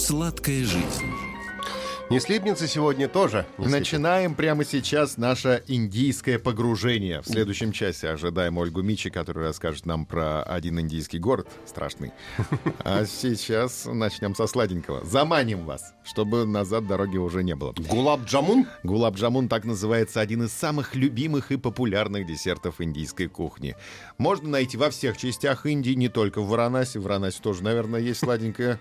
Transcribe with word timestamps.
Сладкая 0.00 0.64
жизнь. 0.64 1.29
Не 2.10 2.18
слипнется 2.18 2.66
сегодня 2.66 3.06
тоже. 3.06 3.46
не 3.56 3.66
слипнется. 3.66 3.78
Начинаем 3.78 4.34
прямо 4.34 4.64
сейчас 4.64 5.16
наше 5.16 5.62
индийское 5.68 6.40
погружение. 6.40 7.20
В 7.22 7.26
следующем 7.26 7.70
часе 7.70 8.08
ожидаем 8.08 8.58
Ольгу 8.58 8.82
Мичи, 8.82 9.10
которая 9.10 9.46
расскажет 9.46 9.86
нам 9.86 10.04
про 10.06 10.42
один 10.42 10.80
индийский 10.80 11.20
город 11.20 11.46
страшный. 11.66 12.10
А 12.80 13.04
сейчас 13.04 13.86
начнем 13.86 14.34
со 14.34 14.48
сладенького. 14.48 15.04
Заманим 15.04 15.64
вас, 15.64 15.94
чтобы 16.02 16.46
назад 16.46 16.88
дороги 16.88 17.16
уже 17.16 17.44
не 17.44 17.54
было. 17.54 17.74
Гулаб 17.88 18.24
Джамун? 18.24 18.66
Гулаб 18.82 19.14
Джамун 19.14 19.48
так 19.48 19.64
называется 19.64 20.20
один 20.20 20.42
из 20.42 20.52
самых 20.52 20.96
любимых 20.96 21.52
и 21.52 21.58
популярных 21.58 22.26
десертов 22.26 22.80
индийской 22.80 23.28
кухни. 23.28 23.76
Можно 24.18 24.48
найти 24.48 24.76
во 24.76 24.90
всех 24.90 25.16
частях 25.16 25.64
Индии, 25.64 25.92
не 25.92 26.08
только 26.08 26.40
в 26.40 26.48
Варанаси. 26.48 26.98
В 26.98 27.02
Варанаси 27.02 27.40
тоже, 27.40 27.62
наверное, 27.62 28.00
есть 28.00 28.18
сладенькое. 28.18 28.80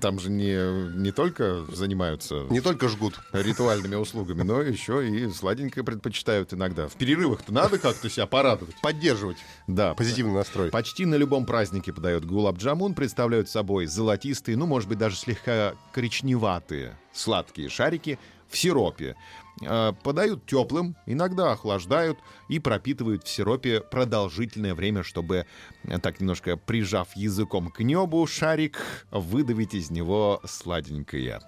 Там 0.00 0.18
же 0.18 0.30
не, 0.30 0.96
не 0.96 1.12
только 1.12 1.64
занимаются 1.72 2.39
Не 2.48 2.60
только 2.60 2.88
жгут. 2.88 3.20
ритуальными 3.32 3.94
услугами, 3.94 4.42
но 4.42 4.62
еще 4.62 5.06
и 5.08 5.30
сладенькое 5.30 5.84
предпочитают 5.84 6.52
иногда. 6.52 6.88
В 6.88 6.94
перерывах-то 6.94 7.52
надо 7.52 7.78
как-то 7.78 8.08
себя 8.08 8.26
порадовать. 8.26 8.74
Поддерживать 8.80 9.38
Да, 9.66 9.94
позитивный 9.94 10.34
настрой. 10.34 10.70
Почти 10.70 11.06
на 11.06 11.16
любом 11.16 11.46
празднике 11.46 11.92
подают 11.92 12.24
гулаб-джамун, 12.24 12.94
представляют 12.94 13.48
собой 13.48 13.86
золотистые, 13.86 14.56
ну, 14.56 14.66
может 14.66 14.88
быть, 14.88 14.98
даже 14.98 15.16
слегка 15.16 15.74
коричневатые 15.92 16.96
сладкие 17.12 17.68
шарики 17.68 18.18
в 18.50 18.58
сиропе. 18.58 19.14
Э, 19.62 19.92
Подают 20.02 20.46
теплым, 20.46 20.96
иногда 21.06 21.52
охлаждают 21.52 22.18
и 22.48 22.58
пропитывают 22.58 23.24
в 23.24 23.28
сиропе 23.28 23.80
продолжительное 23.80 24.74
время, 24.74 25.02
чтобы, 25.02 25.46
э, 25.84 25.98
так 25.98 26.20
немножко 26.20 26.56
прижав 26.56 27.14
языком 27.16 27.68
к 27.70 27.80
небу 27.80 28.26
шарик, 28.26 28.78
выдавить 29.10 29.74
из 29.74 29.90
него 29.90 30.40
сладенькое. 30.44 31.40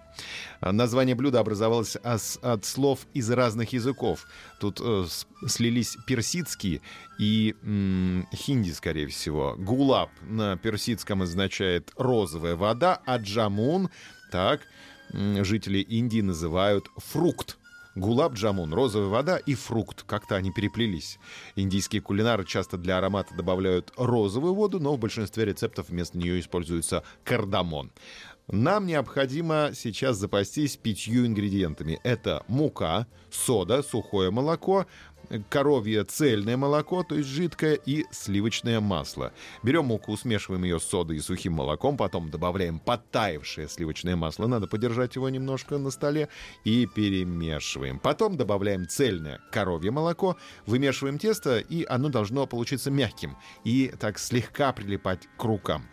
Название 0.60 1.14
блюда 1.14 1.40
образовалось 1.40 1.96
ос- 2.04 2.38
от 2.42 2.66
слов 2.66 3.06
из 3.14 3.30
разных 3.30 3.72
языков. 3.72 4.26
Тут 4.60 4.78
э, 4.82 5.06
слились 5.48 5.96
персидский 6.06 6.82
и 7.18 7.54
м, 7.62 8.28
хинди, 8.34 8.72
скорее 8.72 9.06
всего. 9.06 9.54
Гулаб 9.56 10.10
на 10.20 10.58
персидском 10.58 11.22
означает 11.22 11.92
розовая 11.96 12.56
вода, 12.56 13.00
а 13.06 13.16
джамун, 13.16 13.88
так, 14.30 14.60
жители 15.12 15.78
Индии 15.78 16.20
называют 16.20 16.88
фрукт. 16.96 17.58
Гулаб 17.94 18.32
джамун, 18.34 18.72
розовая 18.72 19.08
вода 19.08 19.36
и 19.36 19.54
фрукт. 19.54 20.02
Как-то 20.04 20.36
они 20.36 20.50
переплелись. 20.50 21.18
Индийские 21.56 22.00
кулинары 22.00 22.46
часто 22.46 22.78
для 22.78 22.96
аромата 22.96 23.34
добавляют 23.34 23.92
розовую 23.96 24.54
воду, 24.54 24.80
но 24.80 24.94
в 24.94 24.98
большинстве 24.98 25.44
рецептов 25.44 25.90
вместо 25.90 26.16
нее 26.16 26.40
используется 26.40 27.02
кардамон. 27.22 27.92
Нам 28.48 28.86
необходимо 28.86 29.70
сейчас 29.74 30.16
запастись 30.16 30.76
пятью 30.76 31.26
ингредиентами. 31.26 32.00
Это 32.02 32.42
мука, 32.48 33.06
сода, 33.30 33.82
сухое 33.82 34.30
молоко, 34.30 34.86
коровье 35.48 36.04
цельное 36.04 36.56
молоко, 36.56 37.02
то 37.02 37.14
есть 37.14 37.28
жидкое, 37.28 37.74
и 37.74 38.04
сливочное 38.10 38.80
масло. 38.80 39.32
Берем 39.62 39.86
муку, 39.86 40.16
смешиваем 40.16 40.64
ее 40.64 40.80
с 40.80 40.84
содой 40.84 41.16
и 41.16 41.20
сухим 41.20 41.54
молоком, 41.54 41.96
потом 41.96 42.30
добавляем 42.30 42.78
подтаявшее 42.78 43.68
сливочное 43.68 44.16
масло, 44.16 44.46
надо 44.46 44.66
подержать 44.66 45.16
его 45.16 45.28
немножко 45.28 45.78
на 45.78 45.90
столе, 45.90 46.28
и 46.64 46.86
перемешиваем. 46.86 47.98
Потом 47.98 48.36
добавляем 48.36 48.88
цельное 48.88 49.40
коровье 49.50 49.90
молоко, 49.90 50.36
вымешиваем 50.66 51.18
тесто, 51.18 51.58
и 51.58 51.84
оно 51.84 52.08
должно 52.08 52.46
получиться 52.46 52.90
мягким 52.90 53.36
и 53.64 53.92
так 53.98 54.18
слегка 54.18 54.72
прилипать 54.72 55.28
к 55.36 55.44
рукам. 55.44 55.88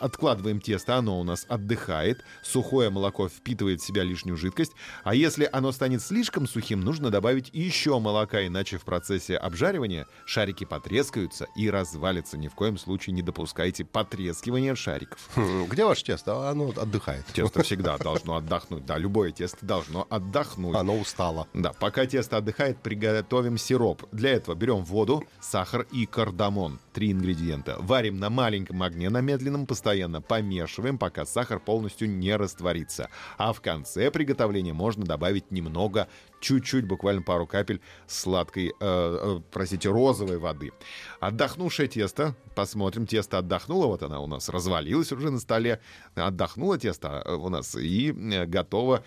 Откладываем 0.00 0.60
тесто, 0.60 0.96
оно 0.96 1.18
у 1.20 1.24
нас 1.24 1.44
отдыхает, 1.48 2.24
сухое 2.42 2.90
молоко 2.90 3.28
впитывает 3.28 3.80
в 3.80 3.84
себя 3.86 4.02
лишнюю 4.04 4.36
жидкость, 4.36 4.72
а 5.04 5.14
если 5.14 5.48
оно 5.52 5.72
станет 5.72 6.02
слишком 6.02 6.46
сухим, 6.46 6.80
нужно 6.80 7.10
добавить 7.10 7.50
еще 7.52 7.98
молока, 7.98 8.46
иначе 8.46 8.78
в 8.78 8.82
процессе 8.84 9.36
обжаривания 9.36 10.06
шарики 10.24 10.64
потрескаются 10.64 11.46
и 11.56 11.68
развалятся. 11.68 12.38
Ни 12.38 12.48
в 12.48 12.54
коем 12.54 12.78
случае 12.78 13.14
не 13.14 13.22
допускайте 13.22 13.84
потрескивания 13.84 14.74
шариков. 14.74 15.18
Хм, 15.34 15.64
Где 15.68 15.84
ваше 15.84 16.04
тесто? 16.04 16.48
Оно 16.48 16.68
отдыхает. 16.76 17.26
Тесто 17.32 17.62
всегда 17.64 17.98
должно 17.98 18.36
отдохнуть. 18.36 18.86
Да, 18.86 18.98
любое 18.98 19.32
тесто 19.32 19.66
должно 19.66 20.06
отдохнуть. 20.08 20.76
Оно 20.76 20.96
устало. 20.96 21.48
Да, 21.54 21.72
пока 21.72 22.06
тесто 22.06 22.36
отдыхает, 22.36 22.82
приготовим 22.82 23.58
сироп. 23.58 24.04
Для 24.12 24.30
этого 24.30 24.54
берем 24.54 24.84
воду, 24.84 25.24
сахар 25.40 25.86
и 25.92 26.06
кардамон. 26.06 26.78
Три 26.92 27.12
ингредиента. 27.12 27.76
Варим 27.80 28.18
на 28.18 28.30
маленьком 28.30 28.82
огне, 28.82 29.10
на 29.10 29.20
медленном, 29.20 29.66
постоянно 29.66 29.87
помешиваем, 30.20 30.98
пока 30.98 31.26
сахар 31.26 31.60
полностью 31.60 32.08
не 32.08 32.36
растворится. 32.36 33.10
А 33.36 33.52
в 33.52 33.60
конце 33.60 34.10
приготовления 34.10 34.72
можно 34.72 35.04
добавить 35.04 35.50
немного, 35.50 36.08
чуть-чуть, 36.40 36.86
буквально 36.86 37.22
пару 37.22 37.46
капель 37.46 37.80
сладкой, 38.06 38.68
э, 38.68 38.72
э, 38.80 39.40
простите, 39.50 39.88
розовой 39.90 40.38
воды. 40.38 40.72
Отдохнувшее 41.20 41.88
тесто, 41.88 42.34
посмотрим, 42.54 43.06
тесто 43.06 43.38
отдохнуло, 43.38 43.86
вот 43.86 44.02
она 44.02 44.20
у 44.20 44.26
нас 44.26 44.48
развалилась 44.48 45.12
уже 45.12 45.30
на 45.30 45.38
столе, 45.38 45.80
отдохнуло 46.14 46.78
тесто 46.78 47.22
э, 47.24 47.34
у 47.34 47.48
нас 47.48 47.74
и 47.76 48.10
э, 48.10 48.46
готово 48.46 49.02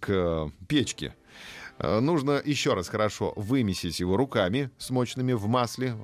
к 0.00 0.50
печке. 0.66 1.14
Э, 1.78 2.00
Нужно 2.00 2.40
еще 2.44 2.74
раз 2.74 2.88
хорошо 2.88 3.32
вымесить 3.36 4.00
его 4.00 4.16
руками, 4.16 4.70
смоченными 4.78 5.32
в 5.32 5.46
масле. 5.46 5.96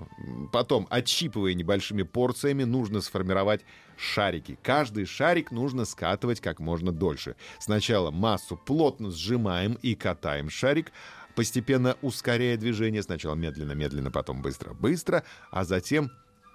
Потом, 0.52 0.86
отщипывая 0.90 1.54
небольшими 1.54 2.02
порциями, 2.02 2.64
нужно 2.64 3.00
сформировать 3.00 3.62
шарики. 3.96 4.58
Каждый 4.62 5.04
шарик 5.04 5.50
нужно 5.50 5.84
скатывать 5.84 6.40
как 6.40 6.60
можно 6.60 6.92
дольше. 6.92 7.36
Сначала 7.58 8.10
массу 8.10 8.56
плотно 8.56 9.10
сжимаем 9.10 9.78
и 9.82 9.94
катаем 9.94 10.50
шарик, 10.50 10.92
постепенно 11.34 11.96
ускоряя 12.02 12.56
движение. 12.56 13.02
Сначала 13.02 13.34
медленно-медленно, 13.34 14.10
потом 14.10 14.42
быстро-быстро, 14.42 15.24
а 15.50 15.64
затем 15.64 16.10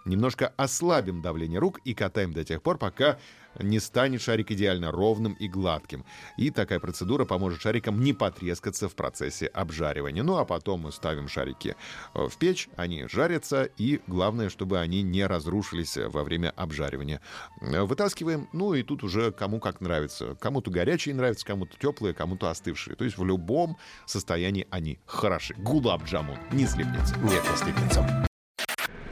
немножко 0.05 0.53
ослабим 0.57 1.21
давление 1.21 1.59
рук 1.59 1.79
и 1.85 1.93
катаем 1.93 2.33
до 2.33 2.43
тех 2.43 2.61
пор, 2.61 2.77
пока 2.77 3.17
не 3.57 3.79
станет 3.79 4.21
шарик 4.21 4.51
идеально 4.51 4.91
ровным 4.91 5.33
и 5.33 5.47
гладким. 5.47 6.05
И 6.37 6.51
такая 6.51 6.79
процедура 6.79 7.25
поможет 7.25 7.61
шарикам 7.61 8.01
не 8.01 8.13
потрескаться 8.13 8.87
в 8.87 8.95
процессе 8.95 9.47
обжаривания. 9.47 10.23
Ну 10.23 10.37
а 10.37 10.45
потом 10.45 10.81
мы 10.81 10.91
ставим 10.91 11.27
шарики 11.27 11.75
э, 12.13 12.27
в 12.27 12.37
печь, 12.37 12.69
они 12.75 13.07
жарятся, 13.07 13.63
и 13.77 14.01
главное, 14.07 14.49
чтобы 14.49 14.79
они 14.79 15.01
не 15.01 15.25
разрушились 15.25 15.97
во 15.97 16.23
время 16.23 16.53
обжаривания. 16.55 17.21
Э, 17.61 17.83
Вытаскиваем, 17.83 18.47
ну 18.53 18.73
и 18.73 18.83
тут 18.83 19.03
уже 19.03 19.31
кому 19.31 19.59
как 19.59 19.81
нравится. 19.81 20.35
Кому-то 20.35 20.71
горячие 20.71 21.15
нравятся, 21.15 21.45
кому-то 21.45 21.77
теплые, 21.77 22.13
кому-то 22.13 22.49
остывшие. 22.49 22.95
То 22.95 23.03
есть 23.03 23.17
в 23.17 23.25
любом 23.25 23.77
состоянии 24.05 24.67
они 24.69 24.99
хороши. 25.05 25.53
Гулаб 25.55 26.03
джамун, 26.05 26.37
не 26.51 26.65
слипнется. 26.65 27.17
Нет, 27.17 27.43
не 27.49 27.57
слипнется. 27.57 28.28